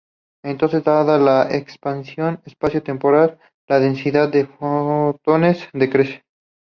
Entonces, 0.43 0.83
dada 0.83 1.19
la 1.19 1.55
expansión 1.55 2.41
espacio-temporal, 2.47 3.37
la 3.67 3.79
densidad 3.79 4.29
de 4.31 4.47
fotones 4.47 5.69
decrece. 5.73 6.23